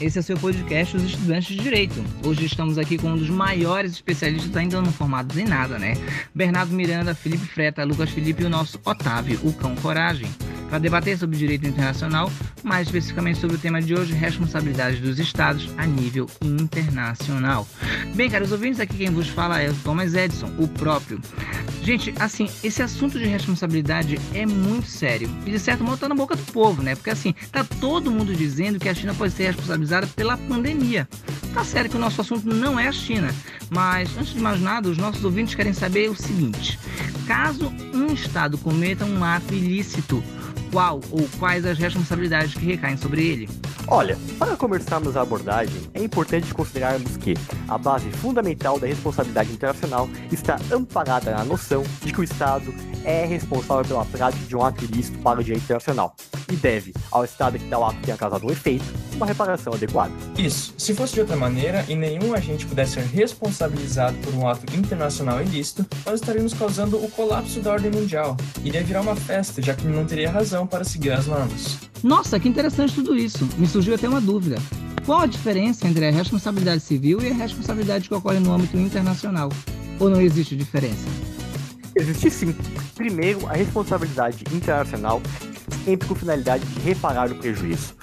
[0.00, 2.04] esse é o seu podcast Os Estudantes de Direito.
[2.24, 5.94] Hoje estamos aqui com um dos maiores especialistas, ainda não formados em nada, né?
[6.34, 10.28] Bernardo Miranda, Felipe Freta, Lucas Felipe e o nosso Otávio, o Cão Coragem
[10.68, 12.30] para debater sobre direito internacional,
[12.62, 17.66] mais especificamente sobre o tema de hoje, responsabilidade dos estados a nível internacional.
[18.14, 21.20] Bem, caros ouvintes, aqui quem vos fala é o Thomas Edison, o próprio.
[21.82, 26.14] Gente, assim, esse assunto de responsabilidade é muito sério e de certo modo tá na
[26.14, 26.94] boca do povo, né?
[26.94, 31.08] Porque assim, tá todo mundo dizendo que a China pode ser responsabilizada pela pandemia.
[31.54, 33.34] Tá sério que o nosso assunto não é a China,
[33.70, 36.78] mas antes de mais nada, os nossos ouvintes querem saber o seguinte:
[37.26, 40.22] caso um estado cometa um ato ilícito,
[40.70, 43.48] qual ou quais as responsabilidades que recaem sobre ele?
[43.90, 47.32] Olha, para começarmos a abordagem, é importante considerarmos que
[47.66, 53.24] a base fundamental da responsabilidade internacional está amparada na noção de que o Estado é
[53.24, 56.14] responsável pela prática de um ato ilícito para o direito internacional
[56.52, 58.84] e deve, ao Estado que tal ato tenha causado um efeito,
[59.16, 60.12] uma reparação adequada.
[60.36, 60.74] Isso.
[60.76, 65.40] Se fosse de outra maneira e nenhum agente pudesse ser responsabilizado por um ato internacional
[65.40, 68.36] ilícito, nós estaríamos causando o colapso da ordem mundial.
[68.62, 71.87] Iria virar uma festa, já que não teria razão para seguir as normas.
[72.02, 73.48] Nossa, que interessante tudo isso.
[73.58, 74.56] Me surgiu até uma dúvida.
[75.04, 79.48] Qual a diferença entre a responsabilidade civil e a responsabilidade que ocorre no âmbito internacional?
[79.98, 81.08] Ou não existe diferença?
[81.96, 82.54] Existe sim.
[82.94, 85.20] Primeiro, a responsabilidade internacional
[85.84, 87.94] sempre com finalidade de reparar o prejuízo.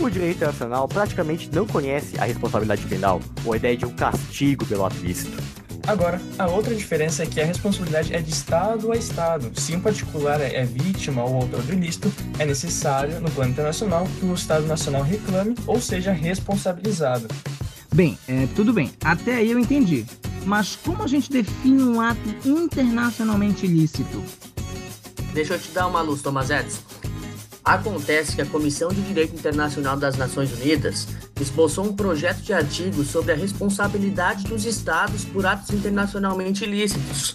[0.00, 4.64] O direito internacional praticamente não conhece a responsabilidade penal, ou a ideia de um castigo
[4.64, 4.96] pelo ato.
[5.86, 9.52] Agora, a outra diferença é que a responsabilidade é de Estado a Estado.
[9.58, 14.26] Se um particular é vítima ou autor do ilícito, é necessário, no plano internacional, que
[14.26, 17.28] o Estado nacional reclame ou seja responsabilizado.
[17.94, 20.04] Bem, é, tudo bem, até aí eu entendi.
[20.44, 24.22] Mas como a gente define um ato internacionalmente ilícito?
[25.32, 26.80] Deixa eu te dar uma luz, Thomas Edison.
[27.64, 31.06] Acontece que a Comissão de Direito Internacional das Nações Unidas
[31.40, 37.34] esboçou um projeto de artigo sobre a responsabilidade dos Estados por atos internacionalmente ilícitos.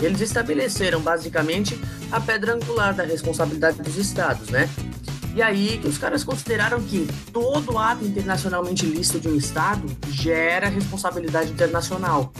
[0.00, 1.78] Eles estabeleceram basicamente
[2.10, 4.68] a pedra angular da responsabilidade dos Estados, né?
[5.34, 10.68] E aí que os caras consideraram que todo ato internacionalmente ilícito de um Estado gera
[10.68, 12.32] responsabilidade internacional.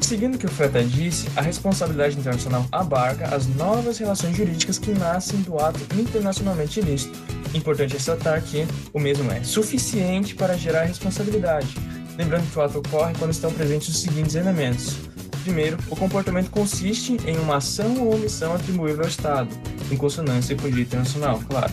[0.00, 4.92] Seguindo o que o Freta disse, a responsabilidade internacional abarca as novas relações jurídicas que
[4.92, 7.18] nascem do ato internacionalmente ilícito.
[7.54, 11.76] Importante ressaltar que o mesmo é suficiente para gerar responsabilidade.
[12.16, 14.96] Lembrando que o ato ocorre quando estão presentes os seguintes elementos.
[15.42, 19.48] Primeiro, o comportamento consiste em uma ação ou omissão atribuível ao Estado,
[19.90, 21.72] em consonância com o direito internacional, claro.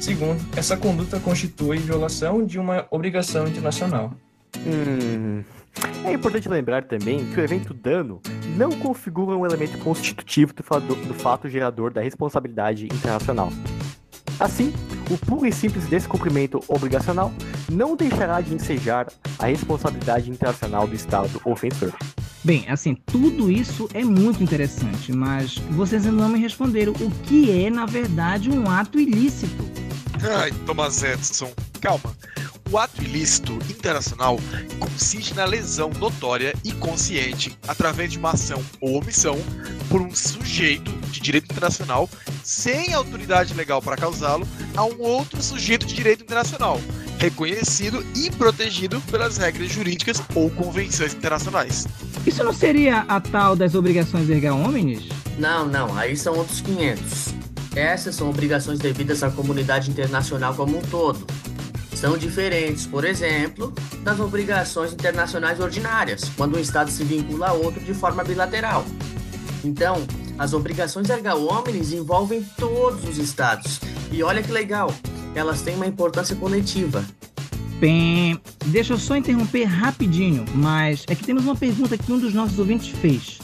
[0.00, 4.14] Segundo, essa conduta constitui violação de uma obrigação internacional.
[4.66, 5.44] Hum,
[6.04, 8.20] é importante lembrar também que o evento dano
[8.56, 13.52] não configura um elemento constitutivo do do fato gerador da responsabilidade internacional.
[14.40, 14.72] Assim,
[15.10, 17.30] o puro e simples descumprimento obrigacional
[17.70, 19.06] não deixará de ensejar
[19.38, 21.92] a responsabilidade internacional do Estado ofensor.
[22.42, 27.50] Bem, assim, tudo isso é muito interessante, mas vocês ainda não me responderam o que
[27.66, 29.62] é, na verdade, um ato ilícito.
[30.38, 31.52] Ai, Thomas Edson,
[31.82, 32.16] calma.
[32.72, 34.38] O ato ilícito internacional
[34.78, 39.36] consiste na lesão notória e consciente, através de uma ação ou omissão,
[39.88, 42.08] por um sujeito de direito internacional
[42.44, 46.80] sem autoridade legal para causá-lo a um outro sujeito de direito internacional,
[47.18, 51.88] reconhecido e protegido pelas regras jurídicas ou convenções internacionais.
[52.24, 55.08] Isso não seria a tal das obrigações erga omnes?
[55.36, 57.34] Não, não, aí são outros 500.
[57.74, 61.26] Essas são obrigações devidas à comunidade internacional como um todo,
[62.00, 67.78] são diferentes, por exemplo, das obrigações internacionais ordinárias, quando um Estado se vincula a outro
[67.84, 68.86] de forma bilateral.
[69.62, 70.02] Então,
[70.38, 73.80] as obrigações erga omnes envolvem todos os Estados.
[74.10, 74.90] E olha que legal,
[75.34, 77.04] elas têm uma importância coletiva.
[77.78, 82.32] Bem, deixa eu só interromper rapidinho, mas é que temos uma pergunta que um dos
[82.32, 83.40] nossos ouvintes fez.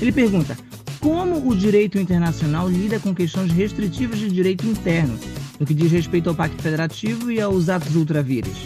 [0.00, 0.56] Ele pergunta:
[0.98, 5.18] como o direito internacional lida com questões restritivas de direito interno,
[5.58, 8.56] no que diz respeito ao Pacto Federativo e aos atos ultravires?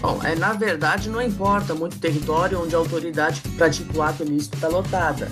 [0.00, 4.02] Bom, é, na verdade não importa muito o território onde a autoridade que pratica o
[4.02, 5.28] ato ilícito está lotada.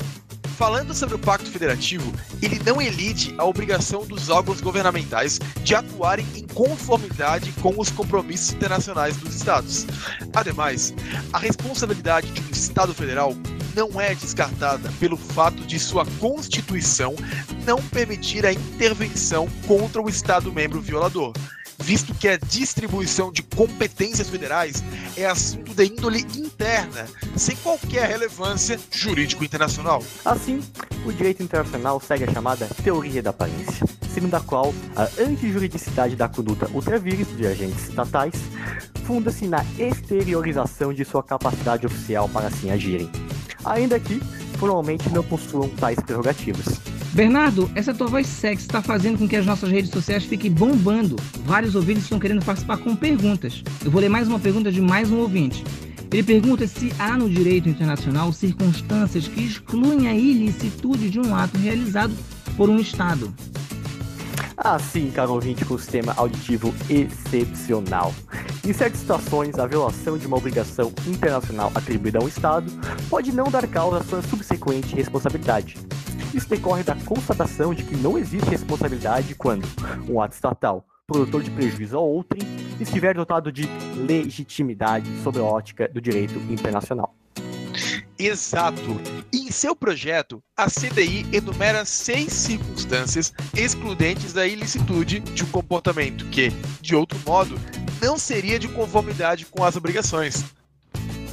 [0.57, 6.25] Falando sobre o Pacto Federativo, ele não elide a obrigação dos órgãos governamentais de atuarem
[6.37, 9.87] em conformidade com os compromissos internacionais dos Estados.
[10.33, 10.95] Ademais,
[11.33, 13.35] a responsabilidade de um Estado federal
[13.75, 17.15] não é descartada pelo fato de sua Constituição
[17.65, 21.33] não permitir a intervenção contra o Estado membro violador,
[21.79, 24.83] visto que a distribuição de competências federais
[25.17, 30.03] é assunto de índole interna, sem qualquer relevância jurídico internacional.
[30.25, 30.63] Assim,
[31.05, 33.87] o direito internacional segue a chamada teoria da aparência.
[34.13, 38.35] segundo a qual a antijuridicidade da conduta ultraviris de agentes estatais
[39.05, 43.11] funda-se na exteriorização de sua capacidade oficial para assim agirem,
[43.65, 44.21] ainda que
[44.59, 46.81] formalmente não possuam tais prerrogativas.
[47.13, 51.17] Bernardo, essa tua voz sexy está fazendo com que as nossas redes sociais fiquem bombando.
[51.45, 53.63] Vários ouvintes estão querendo participar com perguntas.
[53.85, 55.63] Eu vou ler mais uma pergunta de mais um ouvinte.
[56.11, 61.59] Ele pergunta se há no direito internacional circunstâncias que excluem a ilicitude de um ato
[61.59, 62.15] realizado
[62.57, 63.33] por um Estado.
[64.57, 68.15] Ah, sim, caro ouvinte com sistema auditivo excepcional.
[68.65, 72.71] Em certas situações, a violação de uma obrigação internacional atribuída a um Estado
[73.11, 75.77] pode não dar causa à sua subsequente responsabilidade.
[76.33, 79.67] Isso decorre da constatação de que não existe responsabilidade quando
[80.09, 82.43] um ato estatal, produtor de prejuízo a outrem,
[82.81, 87.17] estiver dotado de legitimidade sob a ótica do direito internacional.
[88.17, 89.01] Exato.
[89.33, 96.51] em seu projeto, a CDI enumera seis circunstâncias excludentes da ilicitude de um comportamento que,
[96.81, 97.59] de outro modo,
[98.03, 100.45] não seria de conformidade com as obrigações.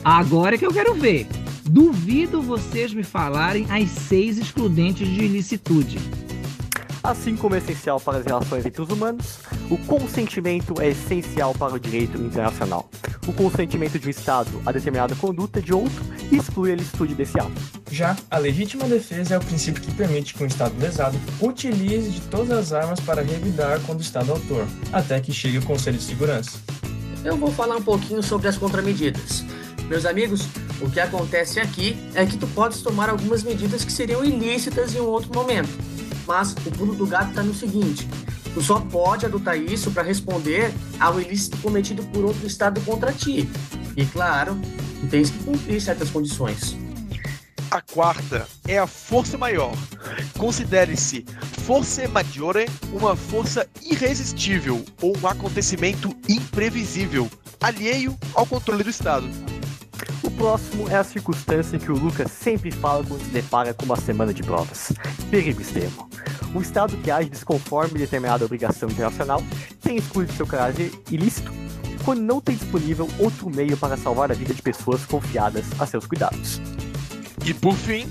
[0.05, 1.27] Agora é que eu quero ver.
[1.65, 5.97] Duvido vocês me falarem as seis excludentes de ilicitude.
[7.01, 11.73] Assim como é essencial para as relações entre os humanos, o consentimento é essencial para
[11.73, 12.89] o direito internacional.
[13.25, 17.51] O consentimento de um Estado a determinada conduta de outro exclui a licitude desse ato.
[17.89, 22.21] Já a legítima defesa é o princípio que permite que um Estado lesado utilize de
[22.21, 26.03] todas as armas para revidar contra o Estado autor, até que chegue o Conselho de
[26.03, 26.59] Segurança.
[27.23, 29.43] Eu vou falar um pouquinho sobre as contramedidas.
[29.87, 30.47] Meus amigos,
[30.81, 34.99] o que acontece aqui é que tu podes tomar algumas medidas que seriam ilícitas em
[34.99, 35.69] um outro momento.
[36.29, 38.07] Mas o pulo do gato está no seguinte:
[38.53, 43.49] tu só pode adotar isso para responder ao ilícito cometido por outro Estado contra ti.
[43.97, 44.55] E claro,
[45.01, 46.77] tu tens que cumprir certas condições.
[47.71, 49.73] A quarta é a força maior.
[50.37, 51.25] Considere-se
[51.65, 57.27] força maggiore uma força irresistível ou um acontecimento imprevisível,
[57.59, 59.27] alheio ao controle do Estado.
[60.39, 64.33] Próximo é a circunstância que o Lucas sempre fala quando se depara com uma semana
[64.33, 64.89] de provas:
[65.29, 66.09] perigo extremo.
[66.55, 69.43] O Estado que age desconforme determinada obrigação internacional
[69.81, 71.51] tem excluído seu caráter ilícito
[72.05, 76.07] quando não tem disponível outro meio para salvar a vida de pessoas confiadas a seus
[76.07, 76.61] cuidados.
[77.45, 78.09] E por fim,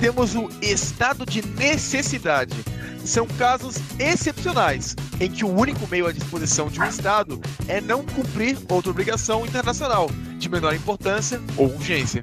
[0.00, 2.56] temos o estado de necessidade.
[3.04, 8.04] São casos excepcionais em que o único meio à disposição de um Estado é não
[8.04, 12.22] cumprir outra obrigação internacional de menor importância ou urgência.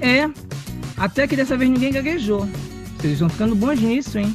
[0.00, 0.28] É,
[0.96, 2.48] até que dessa vez ninguém gaguejou.
[2.98, 4.34] Vocês estão ficando bons nisso, hein?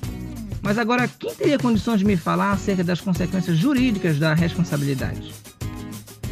[0.62, 5.34] Mas agora, quem teria condições de me falar acerca das consequências jurídicas da responsabilidade?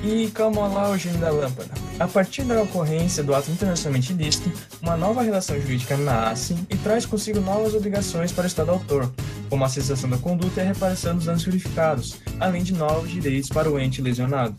[0.04, 1.72] E calma lá o gênio da lâmpada.
[2.00, 4.50] A partir da ocorrência do ato internacionalmente ilícito,
[4.82, 9.12] uma nova relação jurídica nasce e traz consigo novas obrigações para o Estado autor,
[9.50, 13.50] como a cessação da conduta e a reparação dos danos verificados, além de novos direitos
[13.50, 14.56] para o ente lesionado.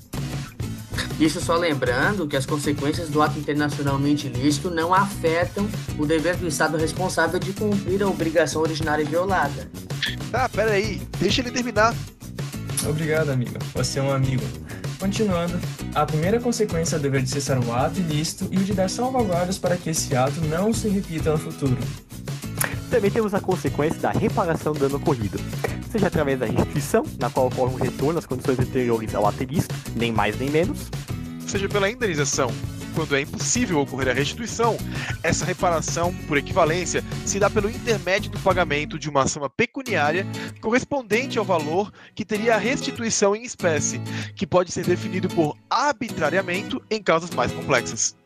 [1.20, 5.68] Isso só lembrando que as consequências do ato internacionalmente ilícito não afetam
[5.98, 9.70] o dever do Estado responsável de cumprir a obrigação originária violada.
[10.32, 11.94] Ah, pera aí, deixa ele terminar.
[12.88, 13.52] Obrigado, amigo.
[13.74, 14.42] Você é um amigo.
[14.98, 15.60] Continuando,
[15.94, 18.88] a primeira consequência é o dever de cessar o ato ilícito e o de dar
[18.88, 21.76] salvaguardas para que esse ato não se repita no futuro.
[22.90, 25.38] Também temos a consequência da reparação do dano ocorrido,
[25.90, 29.74] seja através da restituição, na qual ocorre um retorno às condições anteriores ao ato ilícito,
[29.96, 30.88] nem mais nem menos,
[31.46, 32.50] seja pela indenização.
[32.94, 34.76] Quando é impossível ocorrer a restituição,
[35.22, 40.26] essa reparação, por equivalência, se dá pelo intermédio do pagamento de uma soma pecuniária
[40.60, 44.00] correspondente ao valor que teria a restituição em espécie,
[44.34, 48.16] que pode ser definido por arbitrariamente em causas mais complexas.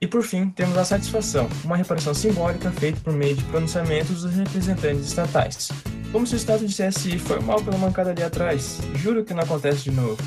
[0.00, 4.34] E por fim, temos a satisfação, uma reparação simbólica feita por meio de pronunciamentos dos
[4.34, 5.68] representantes estatais.
[6.12, 9.84] Como se o Estado dissesse foi mal pela mancada ali atrás, juro que não acontece
[9.84, 10.22] de novo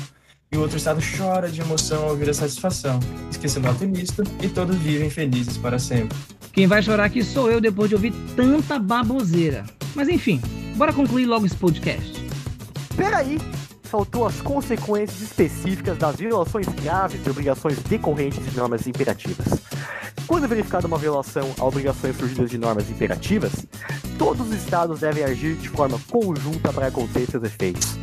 [0.50, 3.00] e o outro estado chora de emoção ao ouvir a satisfação,
[3.30, 6.16] esquecendo o ato ilícito, e todos vivem felizes para sempre.
[6.52, 9.64] Quem vai chorar aqui sou eu depois de ouvir tanta baboseira.
[9.94, 10.40] Mas enfim,
[10.76, 12.24] bora concluir logo esse podcast.
[12.96, 13.38] Peraí,
[13.84, 19.46] faltou as consequências específicas das violações graves de obrigações decorrentes de normas imperativas.
[20.26, 23.66] Quando é verificada uma violação a obrigações surgidas de normas imperativas,
[24.18, 27.96] todos os estados devem agir de forma conjunta para conter seus efeitos.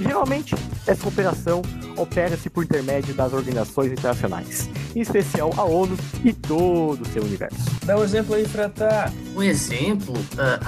[0.00, 0.54] Geralmente,
[0.86, 1.62] essa cooperação
[1.96, 7.58] opera-se por intermédio das organizações internacionais, em especial a ONU e todo o seu universo.
[7.84, 9.12] Dá um exemplo aí, Frata.
[9.34, 10.14] Um exemplo?
[10.16, 10.64] Uh,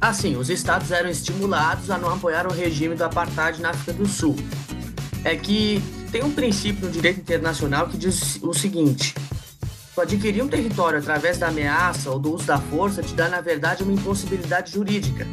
[0.00, 4.06] assim, os estados eram estimulados a não apoiar o regime do apartheid na África do
[4.06, 4.36] Sul.
[5.24, 9.14] É que tem um princípio no direito internacional que diz o seguinte:
[10.00, 13.82] adquirir um território através da ameaça ou do uso da força te dá, na verdade,
[13.82, 15.26] uma impossibilidade jurídica.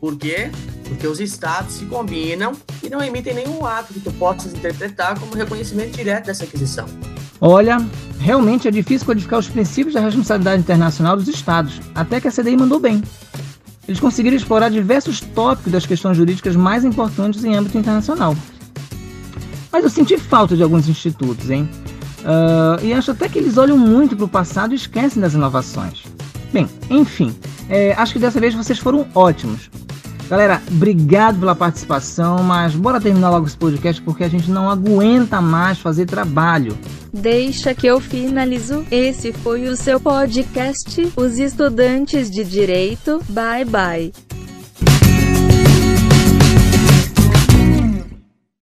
[0.00, 0.50] Por quê?
[0.92, 5.34] porque os estados se combinam e não emitem nenhum ato que tu possas interpretar como
[5.34, 6.86] reconhecimento direto dessa aquisição.
[7.40, 7.78] Olha,
[8.20, 12.56] realmente é difícil codificar os princípios da responsabilidade internacional dos estados, até que a CDI
[12.56, 13.02] mandou bem.
[13.88, 18.36] Eles conseguiram explorar diversos tópicos das questões jurídicas mais importantes em âmbito internacional.
[19.72, 21.68] Mas eu senti falta de alguns institutos, hein?
[22.22, 26.04] Uh, e acho até que eles olham muito para o passado e esquecem das inovações.
[26.52, 27.34] Bem, enfim,
[27.68, 29.70] é, acho que dessa vez vocês foram ótimos.
[30.28, 35.40] Galera, obrigado pela participação, mas bora terminar logo esse podcast porque a gente não aguenta
[35.40, 36.78] mais fazer trabalho.
[37.12, 38.86] Deixa que eu finalizo.
[38.90, 43.20] Esse foi o seu podcast, Os Estudantes de Direito.
[43.28, 44.31] Bye bye.